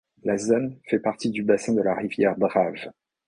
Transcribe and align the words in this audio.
La 0.23 0.35
zone 0.35 0.79
fait 0.87 0.97
partie 0.97 1.29
du 1.29 1.43
bassin 1.43 1.73
de 1.75 1.81
la 1.83 1.93
rivière 1.93 2.35
Drave. 2.35 2.89